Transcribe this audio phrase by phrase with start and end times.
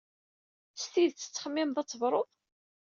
[0.81, 2.29] S tidet tettxemmimeḍ ad tebruḍ?